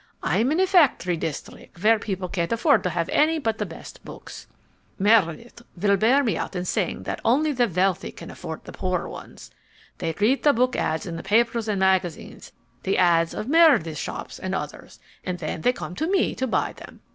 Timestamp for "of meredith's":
13.35-13.99